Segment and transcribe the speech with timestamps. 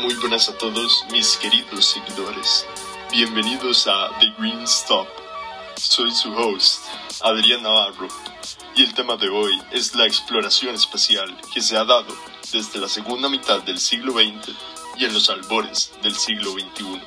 [0.00, 2.66] Muy buenas a todos mis queridos seguidores.
[3.10, 5.06] Bienvenidos a The Green Stop.
[5.76, 6.86] Soy su host,
[7.20, 8.08] Adrián Navarro,
[8.74, 12.16] y el tema de hoy es la exploración espacial que se ha dado
[12.50, 14.56] desde la segunda mitad del siglo XX
[14.96, 17.02] y en los albores del siglo XXI.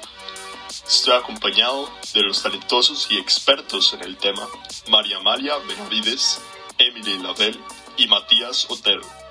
[0.88, 4.48] Estoy acompañado de los talentosos y expertos en el tema
[4.88, 6.42] María Amalia Benavides,
[6.78, 7.60] Emily Lavelle
[7.98, 9.23] y Matías Otero.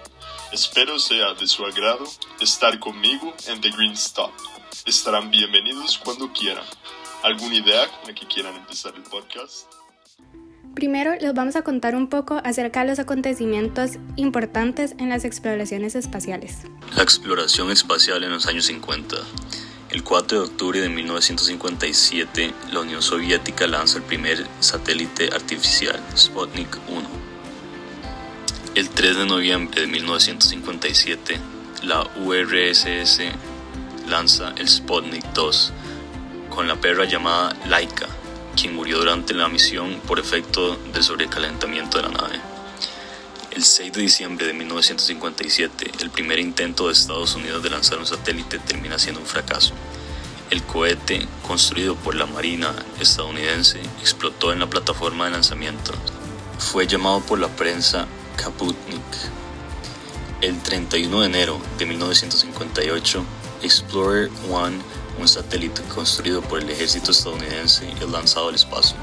[0.52, 2.04] Espero sea de su agrado
[2.38, 4.32] estar conmigo en The Green Stop.
[4.84, 6.66] Estarán bienvenidos cuando quieran.
[7.22, 9.72] ¿Alguna idea con la que quieran empezar el podcast?
[10.74, 15.94] Primero les vamos a contar un poco acerca de los acontecimientos importantes en las exploraciones
[15.94, 16.58] espaciales.
[16.96, 19.16] La exploración espacial en los años 50.
[19.88, 26.78] El 4 de octubre de 1957, la Unión Soviética lanza el primer satélite artificial, Sputnik
[26.88, 27.21] 1
[28.74, 31.38] el 3 de noviembre de 1957,
[31.82, 33.20] la URSS
[34.08, 35.72] lanza el Sputnik 2
[36.48, 38.08] con la perra llamada Laika,
[38.56, 42.40] quien murió durante la misión por efecto del sobrecalentamiento de la nave.
[43.50, 48.06] El 6 de diciembre de 1957, el primer intento de Estados Unidos de lanzar un
[48.06, 49.74] satélite termina siendo un fracaso.
[50.48, 55.92] El cohete, construido por la Marina estadounidense, explotó en la plataforma de lanzamiento.
[56.58, 59.02] Fue llamado por la prensa Kaputnik.
[60.40, 63.24] El 31 de enero de 1958,
[63.62, 64.70] Explorer 1,
[65.18, 68.96] un satélite construido por el ejército estadounidense, es lanzado al espacio.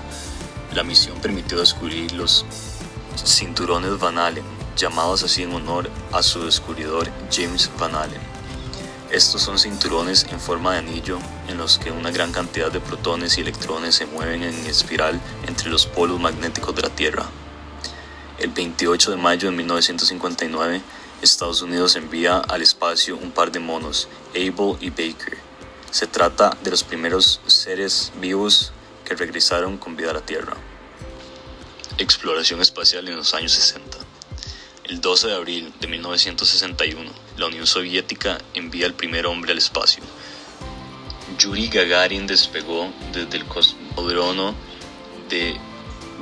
[0.73, 2.45] La misión permitió descubrir los
[3.25, 4.43] cinturones Van Allen,
[4.75, 8.21] llamados así en honor a su descubridor James Van Allen.
[9.11, 13.37] Estos son cinturones en forma de anillo en los que una gran cantidad de protones
[13.37, 17.25] y electrones se mueven en espiral entre los polos magnéticos de la Tierra.
[18.39, 20.81] El 28 de mayo de 1959,
[21.21, 25.37] Estados Unidos envía al espacio un par de monos, Abel y Baker.
[25.91, 28.71] Se trata de los primeros seres vivos
[29.03, 30.55] que regresaron con vida a la Tierra.
[31.97, 33.97] Exploración espacial en los años 60.
[34.85, 40.01] El 12 de abril de 1961, la Unión Soviética envía al primer hombre al espacio.
[41.37, 44.55] Yuri Gagarin despegó desde el cosmódromo
[45.27, 45.59] de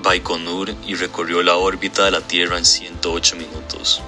[0.04, 4.02] Baikonur y recorrió la órbita de la Tierra en 108 minutos.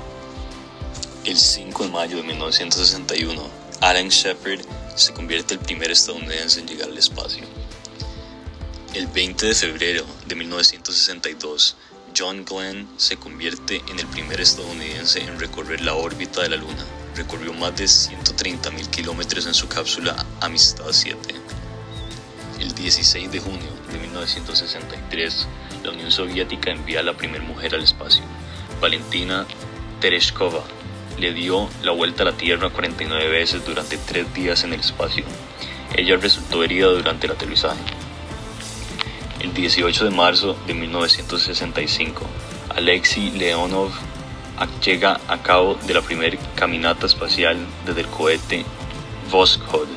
[1.26, 3.42] El 5 de mayo de 1961,
[3.82, 4.62] Alan Shepard
[4.96, 7.44] se convierte el primer estadounidense en llegar al espacio.
[8.94, 11.76] El 20 de febrero de 1962,
[12.18, 16.86] John Glenn se convierte en el primer estadounidense en recorrer la órbita de la Luna.
[17.16, 21.36] Recorrió más de 130.000 kilómetros en su cápsula Amistad 7.
[22.60, 25.48] El 16 de junio de 1963,
[25.84, 28.24] la Unión Soviética envía a la primera mujer al espacio.
[28.82, 29.46] Valentina
[30.00, 30.64] Tereshkova
[31.18, 35.26] le dio la vuelta a la Tierra 49 veces durante tres días en el espacio.
[35.96, 37.80] Ella resultó herida durante el aterrizaje.
[39.40, 42.26] El 18 de marzo de 1965,
[42.76, 43.92] Alexei Leonov
[44.84, 48.66] llega a cabo de la primera caminata espacial desde el cohete
[49.32, 49.88] Voskhod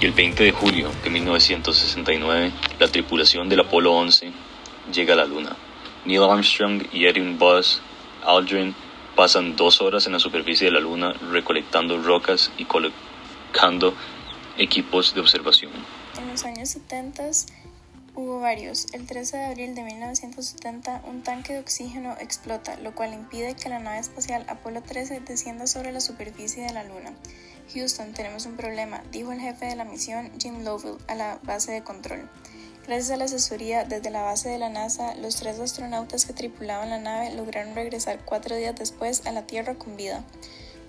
[0.00, 4.32] y el 20 de julio de 1969 la tripulación del Apolo 11
[4.92, 5.54] llega a la Luna.
[6.06, 7.82] Neil Armstrong y Edwin Buzz
[8.24, 8.74] Aldrin
[9.14, 13.94] pasan dos horas en la superficie de la Luna recolectando rocas y colocando
[14.56, 15.72] equipos de observación.
[16.18, 17.30] En los años 70
[18.14, 18.86] hubo varios.
[18.94, 23.68] El 13 de abril de 1970 un tanque de oxígeno explota, lo cual impide que
[23.68, 27.12] la nave espacial Apolo 13 descienda sobre la superficie de la Luna.
[27.74, 31.72] Houston, tenemos un problema, dijo el jefe de la misión Jim Lovell a la base
[31.72, 32.28] de control.
[32.86, 36.90] Gracias a la asesoría desde la base de la NASA, los tres astronautas que tripulaban
[36.90, 40.24] la nave lograron regresar cuatro días después a la Tierra con vida.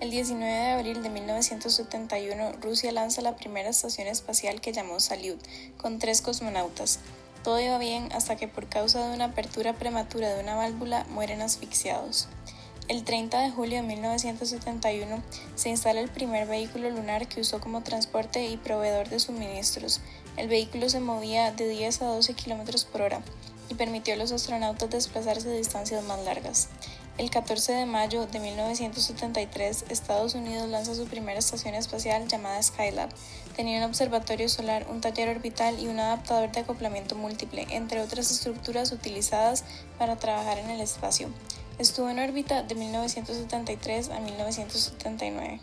[0.00, 5.40] El 19 de abril de 1971, Rusia lanza la primera estación espacial que llamó Salyut,
[5.76, 6.98] con tres cosmonautas.
[7.44, 11.42] Todo iba bien hasta que por causa de una apertura prematura de una válvula mueren
[11.42, 12.28] asfixiados.
[12.92, 15.22] El 30 de julio de 1971
[15.54, 20.02] se instala el primer vehículo lunar que usó como transporte y proveedor de suministros.
[20.36, 23.22] El vehículo se movía de 10 a 12 km por hora
[23.70, 26.68] y permitió a los astronautas desplazarse a distancias más largas.
[27.16, 33.08] El 14 de mayo de 1973, Estados Unidos lanza su primera estación espacial llamada Skylab.
[33.56, 38.30] Tenía un observatorio solar, un taller orbital y un adaptador de acoplamiento múltiple, entre otras
[38.30, 39.64] estructuras utilizadas
[39.98, 41.30] para trabajar en el espacio.
[41.82, 45.58] Estuvo en órbita de 1973 a 1979.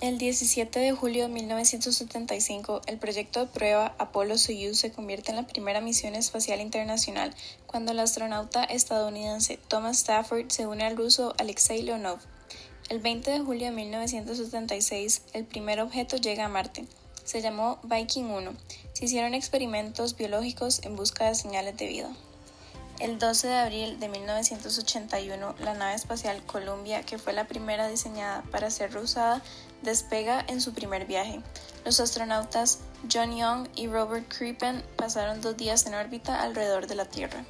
[0.00, 5.46] El 17 de julio de 1975, el proyecto de prueba Apollo-Soyuz se convierte en la
[5.46, 7.32] primera misión espacial internacional
[7.68, 12.18] cuando el astronauta estadounidense Thomas Stafford se une al ruso Alexei Leonov.
[12.88, 16.84] El 20 de julio de 1976, el primer objeto llega a Marte.
[17.22, 18.54] Se llamó Viking 1.
[18.92, 22.10] Se hicieron experimentos biológicos en busca de señales de vida.
[23.00, 28.42] El 12 de abril de 1981, la nave espacial Columbia, que fue la primera diseñada
[28.50, 29.40] para ser reusada,
[29.80, 31.40] despega en su primer viaje.
[31.86, 32.80] Los astronautas
[33.10, 37.42] John Young y Robert Crippen pasaron dos días en órbita alrededor de la Tierra.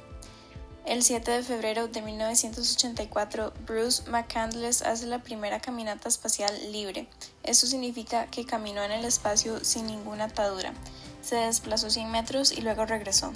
[0.85, 7.09] El 7 de febrero de 1984, Bruce McCandless hace la primera caminata espacial libre.
[7.43, 10.73] Esto significa que caminó en el espacio sin ninguna atadura.
[11.21, 13.33] Se desplazó 100 metros y luego regresó.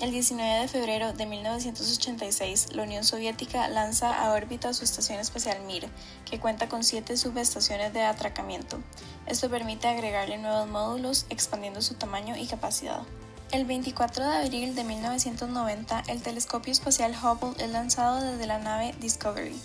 [0.00, 5.60] El 19 de febrero de 1986, la Unión Soviética lanza a órbita su estación espacial
[5.62, 5.88] Mir,
[6.24, 8.78] que cuenta con siete subestaciones de atracamiento.
[9.26, 13.02] Esto permite agregarle nuevos módulos, expandiendo su tamaño y capacidad.
[13.50, 18.94] El 24 de abril de 1990, el telescopio espacial Hubble es lanzado desde la nave
[19.00, 19.60] Discovery.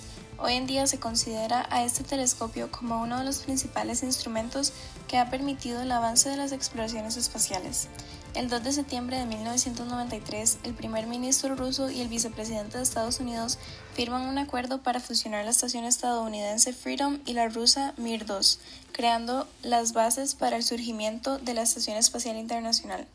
[0.45, 4.73] Hoy en día se considera a este telescopio como uno de los principales instrumentos
[5.07, 7.87] que ha permitido el avance de las exploraciones espaciales.
[8.35, 13.21] El 2 de septiembre de 1993, el primer ministro ruso y el vicepresidente de Estados
[13.21, 13.57] Unidos
[13.93, 18.59] firman un acuerdo para fusionar la estación estadounidense Freedom y la rusa Mir 2,
[18.91, 23.07] creando las bases para el surgimiento de la Estación Espacial Internacional.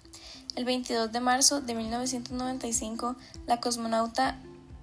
[0.56, 3.16] El 22 de marzo de 1995,
[3.46, 4.38] la cosmonauta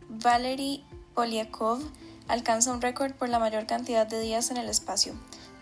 [0.10, 0.84] Valery
[1.16, 1.82] Polyakov
[2.28, 5.14] alcanza un récord por la mayor cantidad de días en el espacio.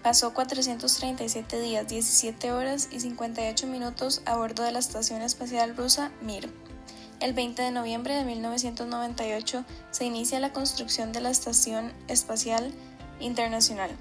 [0.01, 6.11] Pasó 437 días, 17 horas y 58 minutos a bordo de la Estación Espacial Rusa
[6.21, 6.51] Mir.
[7.19, 12.73] El 20 de noviembre de 1998 se inicia la construcción de la Estación Espacial
[13.21, 13.91] Internacional.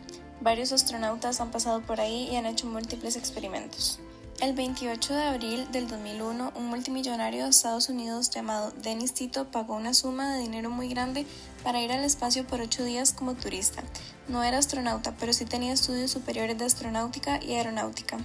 [0.40, 4.00] Varios astronautas han pasado por ahí y han hecho múltiples experimentos.
[4.40, 9.76] El 28 de abril del 2001, un multimillonario de Estados Unidos llamado Dennis Tito pagó
[9.76, 11.26] una suma de dinero muy grande
[11.62, 13.82] para ir al espacio por ocho días como turista.
[14.28, 18.18] No era astronauta, pero sí tenía estudios superiores de astronáutica y aeronáutica.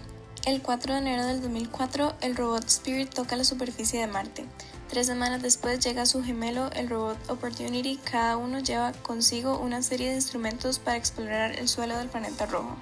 [0.45, 4.45] El 4 de enero del 2004, el robot Spirit toca la superficie de Marte.
[4.88, 8.00] Tres semanas después llega su gemelo, el robot Opportunity.
[8.10, 12.78] Cada uno lleva consigo una serie de instrumentos para explorar el suelo del planeta rojo.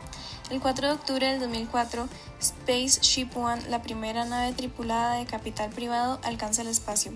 [0.51, 2.07] El 4 de octubre del 2004,
[2.39, 7.13] Spaceship One, la primera nave tripulada de capital privado, alcanza el espacio.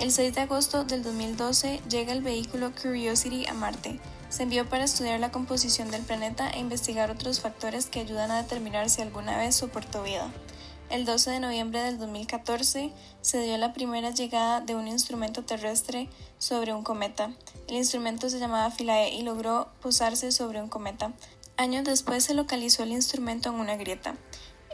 [0.00, 3.98] El 6 de agosto del 2012 llega el vehículo Curiosity a Marte.
[4.28, 8.40] Se envió para estudiar la composición del planeta e investigar otros factores que ayudan a
[8.40, 10.30] determinar si alguna vez soportó vida.
[10.88, 12.92] El 12 de noviembre del 2014
[13.22, 16.08] se dio la primera llegada de un instrumento terrestre
[16.38, 17.32] sobre un cometa.
[17.66, 21.12] El instrumento se llamaba Philae y logró posarse sobre un cometa.
[21.56, 24.14] Años después se localizó el instrumento en una grieta.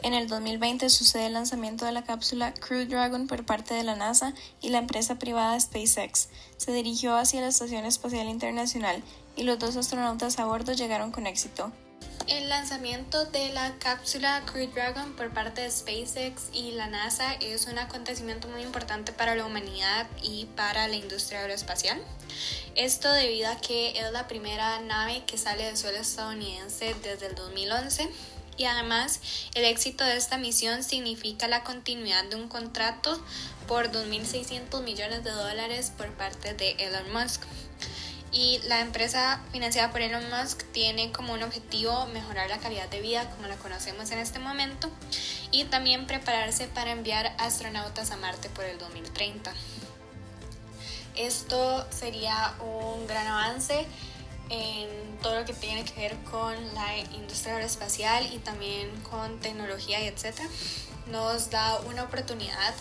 [0.05, 3.95] En el 2020 sucede el lanzamiento de la cápsula Crew Dragon por parte de la
[3.95, 6.29] NASA y la empresa privada SpaceX.
[6.57, 9.01] Se dirigió hacia la Estación Espacial Internacional
[9.35, 11.71] y los dos astronautas a bordo llegaron con éxito.
[12.27, 17.65] El lanzamiento de la cápsula Crew Dragon por parte de SpaceX y la NASA es
[17.65, 21.99] un acontecimiento muy importante para la humanidad y para la industria aeroespacial.
[22.75, 27.33] Esto debido a que es la primera nave que sale del suelo estadounidense desde el
[27.33, 28.07] 2011
[28.57, 29.19] y además
[29.53, 33.19] el éxito de esta misión significa la continuidad de un contrato
[33.67, 37.41] por 2.600 millones de dólares por parte de Elon Musk
[38.31, 43.01] y la empresa financiada por Elon Musk tiene como un objetivo mejorar la calidad de
[43.01, 44.89] vida como la conocemos en este momento
[45.51, 49.53] y también prepararse para enviar astronautas a Marte por el 2030.
[51.15, 53.87] Esto sería un gran avance
[54.49, 60.03] en todo lo que tiene que ver con la industria aeroespacial y también con tecnología
[60.03, 60.47] y etcétera.
[61.11, 62.73] Nos da una oportunidad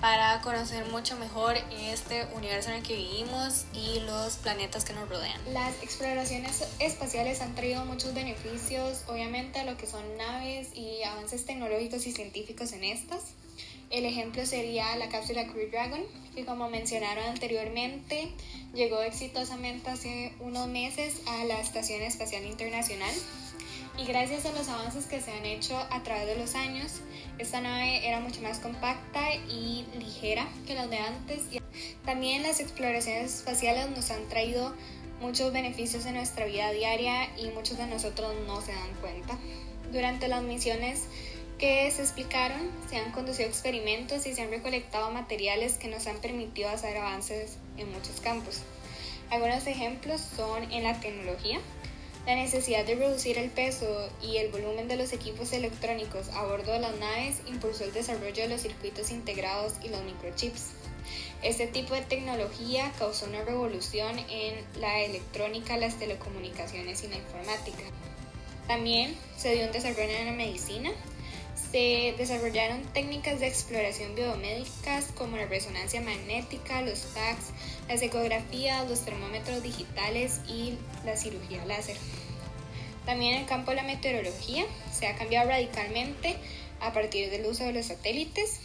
[0.00, 5.08] para conocer mucho mejor este universo en el que vivimos y los planetas que nos
[5.08, 5.38] rodean.
[5.52, 11.44] Las exploraciones espaciales han traído muchos beneficios, obviamente a lo que son naves y avances
[11.44, 13.22] tecnológicos y científicos en estas.
[13.90, 16.00] El ejemplo sería la cápsula Crew Dragon,
[16.36, 18.30] que como mencionaron anteriormente,
[18.72, 23.12] llegó exitosamente hace unos meses a la Estación Espacial Internacional
[23.98, 27.00] y gracias a los avances que se han hecho a través de los años,
[27.38, 31.40] esta nave era mucho más compacta y ligera que las de antes.
[32.04, 34.72] También las exploraciones espaciales nos han traído
[35.20, 39.36] muchos beneficios en nuestra vida diaria y muchos de nosotros no se dan cuenta.
[39.92, 41.06] Durante las misiones
[41.60, 46.16] que se explicaron, se han conducido experimentos y se han recolectado materiales que nos han
[46.16, 48.62] permitido hacer avances en muchos campos.
[49.30, 51.60] Algunos ejemplos son en la tecnología,
[52.26, 56.72] la necesidad de reducir el peso y el volumen de los equipos electrónicos a bordo
[56.72, 60.70] de las naves impulsó el desarrollo de los circuitos integrados y los microchips.
[61.42, 67.82] Este tipo de tecnología causó una revolución en la electrónica, las telecomunicaciones y la informática.
[68.66, 70.90] También se dio un desarrollo en la medicina.
[71.70, 77.50] Se desarrollaron técnicas de exploración biomédicas como la resonancia magnética, los tags,
[77.88, 80.74] las ecografías, los termómetros digitales y
[81.04, 81.96] la cirugía láser.
[83.06, 86.36] También en el campo de la meteorología se ha cambiado radicalmente
[86.80, 88.58] a partir del uso de los satélites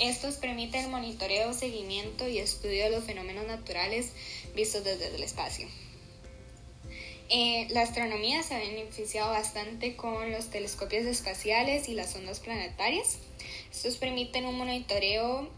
[0.00, 4.12] estos permiten el monitoreo, seguimiento y estudio de los fenómenos naturales
[4.56, 5.68] vistos desde el espacio.
[7.32, 13.18] Eh, la astronomía se ha beneficiado bastante con los telescopios espaciales y las ondas planetarias.
[13.70, 15.48] Estos permiten un monitoreo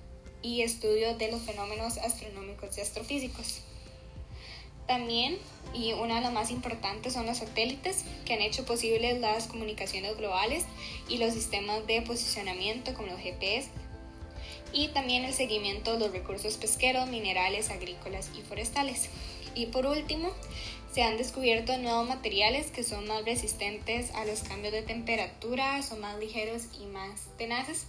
[0.43, 3.63] y estudio de los fenómenos astronómicos y astrofísicos.
[4.87, 5.39] También,
[5.73, 10.15] y una de las más importantes, son los satélites, que han hecho posibles las comunicaciones
[10.19, 10.67] globales
[11.09, 13.71] y los sistemas de posicionamiento como los GPS,
[14.75, 19.09] y también el seguimiento de los recursos pesqueros, minerales, agrícolas y forestales.
[19.55, 20.33] Y por último,
[20.93, 26.01] se han descubierto nuevos materiales que son más resistentes a los cambios de temperatura, son
[26.03, 27.89] más ligeros y más tenaces.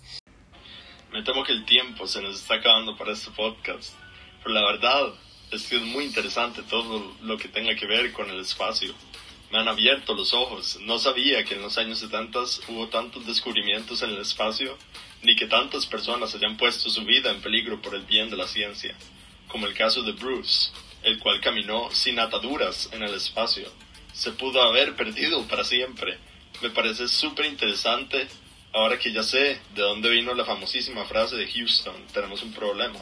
[1.11, 3.93] Me temo que el tiempo se nos está acabando para este podcast,
[4.41, 5.13] pero la verdad
[5.51, 8.93] es que es muy interesante todo lo que tenga que ver con el espacio.
[9.51, 10.79] Me han abierto los ojos.
[10.81, 14.77] No sabía que en los años 70 hubo tantos descubrimientos en el espacio
[15.21, 18.47] ni que tantas personas hayan puesto su vida en peligro por el bien de la
[18.47, 18.95] ciencia,
[19.49, 20.71] como el caso de Bruce,
[21.03, 23.71] el cual caminó sin ataduras en el espacio.
[24.13, 26.17] Se pudo haber perdido para siempre.
[26.61, 28.27] Me parece súper interesante
[28.73, 32.99] ahora que ya sé de dónde vino la famosísima frase de Houston, tenemos un problema.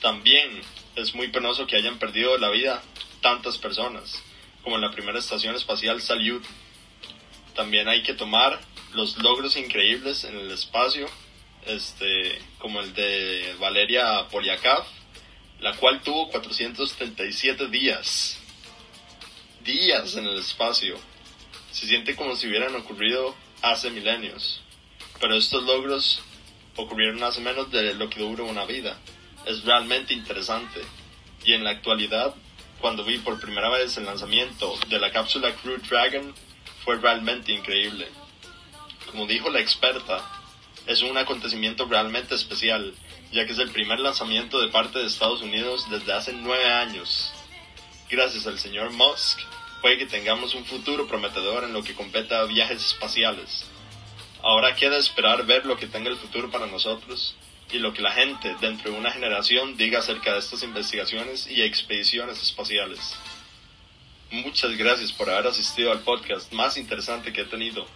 [0.00, 0.60] También
[0.94, 2.82] es muy penoso que hayan perdido la vida
[3.20, 4.22] tantas personas,
[4.62, 6.44] como en la primera estación espacial Salyut.
[7.54, 8.60] También hay que tomar
[8.92, 11.06] los logros increíbles en el espacio,
[11.66, 14.84] este, como el de Valeria Polyakov,
[15.60, 18.38] la cual tuvo 437 días,
[19.64, 20.96] días en el espacio.
[21.72, 24.62] Se siente como si hubieran ocurrido hace milenios,
[25.20, 26.20] pero estos logros
[26.76, 28.96] ocurrieron hace menos de lo que dura una vida.
[29.46, 30.80] Es realmente interesante
[31.44, 32.34] y en la actualidad,
[32.80, 36.34] cuando vi por primera vez el lanzamiento de la cápsula Crew Dragon,
[36.84, 38.08] fue realmente increíble.
[39.10, 40.24] Como dijo la experta,
[40.86, 42.94] es un acontecimiento realmente especial,
[43.32, 47.32] ya que es el primer lanzamiento de parte de Estados Unidos desde hace nueve años.
[48.10, 49.40] Gracias al señor Musk,
[49.82, 53.66] puede que tengamos un futuro prometedor en lo que compete a viajes espaciales.
[54.42, 57.36] Ahora queda esperar ver lo que tenga el futuro para nosotros
[57.70, 61.62] y lo que la gente dentro de una generación diga acerca de estas investigaciones y
[61.62, 63.16] expediciones espaciales.
[64.30, 67.86] Muchas gracias por haber asistido al podcast más interesante que he tenido.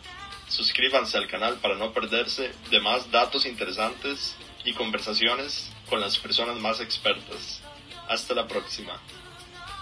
[0.48, 6.58] Suscríbanse al canal para no perderse de más datos interesantes y conversaciones con las personas
[6.58, 7.60] más expertas.
[8.08, 9.00] Hasta la próxima.